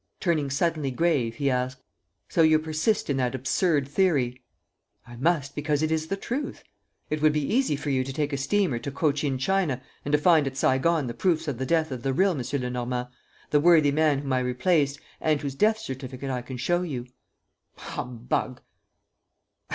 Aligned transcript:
Turning 0.19 0.49
suddenly 0.49 0.89
grave, 0.89 1.35
he 1.35 1.47
asked: 1.47 1.83
"So 2.27 2.41
you 2.41 2.57
persist 2.57 3.07
in 3.07 3.17
that 3.17 3.35
absurd 3.35 3.87
theory?" 3.87 4.41
"I 5.05 5.15
must, 5.15 5.53
because 5.53 5.83
it 5.83 5.91
is 5.91 6.07
the 6.07 6.17
truth. 6.17 6.63
It 7.11 7.21
would 7.21 7.33
be 7.33 7.53
easy 7.53 7.75
for 7.75 7.91
you 7.91 8.03
to 8.03 8.11
take 8.11 8.33
a 8.33 8.37
steamer 8.37 8.79
to 8.79 8.89
Cochin 8.89 9.37
China 9.37 9.79
and 10.03 10.11
to 10.11 10.17
find 10.17 10.47
at 10.47 10.57
Saigon 10.57 11.05
the 11.05 11.13
proofs 11.13 11.47
of 11.47 11.59
the 11.59 11.67
death 11.67 11.91
of 11.91 12.01
the 12.01 12.13
real 12.13 12.31
M. 12.31 12.41
Lenormand, 12.51 13.09
the 13.51 13.59
worthy 13.59 13.91
man 13.91 14.17
whom 14.17 14.33
I 14.33 14.39
replaced 14.39 14.99
and 15.19 15.39
whose 15.39 15.53
death 15.53 15.77
certificate 15.77 16.31
I 16.31 16.41
can 16.41 16.57
show 16.57 16.81
you." 16.81 17.05
"Humbug!" 17.75 18.59